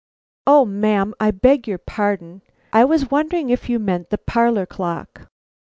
"O 0.47 0.65
ma'am, 0.65 1.13
I 1.19 1.29
beg 1.29 1.67
your 1.67 1.77
pardon. 1.77 2.41
I 2.73 2.85
was 2.85 3.11
wondering 3.11 3.51
if 3.51 3.69
you 3.69 3.77
meant 3.77 4.09
the 4.09 4.17
parlor 4.17 4.65
clock." 4.65 5.27